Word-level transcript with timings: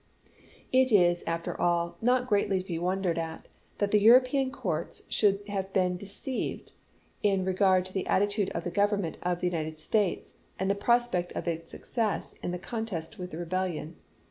It 0.71 0.91
is, 0.91 1.23
after 1.27 1.55
all, 1.61 1.95
not 2.01 2.25
greatly 2.25 2.59
to 2.59 2.65
be 2.67 2.79
wondered 2.79 3.19
at 3.19 3.47
that 3.77 3.93
European 3.93 4.49
courts 4.51 5.03
should 5.09 5.47
have 5.47 5.71
been 5.73 5.95
deceived 5.95 6.71
in 7.21 7.45
re 7.45 7.53
gard 7.53 7.85
to 7.85 7.93
the 7.93 8.07
attitude 8.07 8.49
of 8.55 8.63
the 8.63 8.71
Government 8.71 9.17
of 9.21 9.41
the 9.41 9.47
United 9.47 9.77
States 9.77 10.33
and 10.57 10.71
the 10.71 10.73
prospect 10.73 11.33
of 11.33 11.47
its 11.47 11.69
success 11.69 12.33
in 12.41 12.49
the 12.49 12.57
contest 12.57 13.19
with 13.19 13.35
rebellion. 13.35 13.95